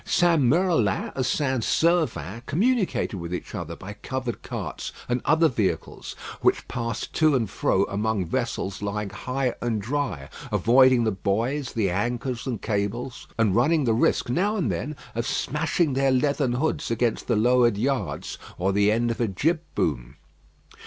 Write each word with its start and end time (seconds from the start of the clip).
St. 0.03 0.41
Merlan 0.41 1.11
and 1.15 1.23
St. 1.23 1.63
Servan 1.63 2.41
communicated 2.47 3.17
with 3.17 3.31
each 3.31 3.53
other 3.53 3.75
by 3.75 3.93
covered 3.93 4.41
carts 4.41 4.91
and 5.07 5.21
other 5.25 5.47
vehicles, 5.47 6.15
which 6.41 6.67
passed 6.67 7.13
to 7.13 7.35
and 7.35 7.47
fro 7.47 7.83
among 7.83 8.25
vessels 8.25 8.81
lying 8.81 9.11
high 9.11 9.53
and 9.61 9.79
dry, 9.79 10.27
avoiding 10.51 11.03
the 11.03 11.11
buoys, 11.11 11.73
the 11.73 11.91
anchors, 11.91 12.47
and 12.47 12.63
cables, 12.63 13.27
and 13.37 13.55
running 13.55 13.83
the 13.83 13.93
risk 13.93 14.27
now 14.27 14.55
and 14.57 14.71
then 14.71 14.95
of 15.13 15.27
smashing 15.27 15.93
their 15.93 16.09
leathern 16.09 16.53
hoods 16.53 16.89
against 16.89 17.27
the 17.27 17.35
lowered 17.35 17.77
yards, 17.77 18.39
or 18.57 18.73
the 18.73 18.91
end 18.91 19.11
of 19.11 19.21
a 19.21 19.27
jibboom. 19.27 20.15